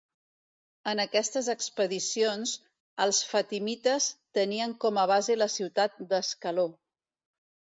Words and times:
En 0.91 1.01
aquestes 1.01 1.49
expedicions 1.53 2.53
els 3.05 3.19
fatimites 3.33 4.09
tenien 4.39 4.75
com 4.87 5.01
a 5.03 5.07
base 5.13 5.37
la 5.43 5.53
ciutat 5.59 6.05
d'Ascaló. 6.15 6.67